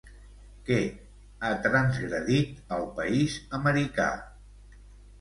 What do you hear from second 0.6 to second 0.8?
Què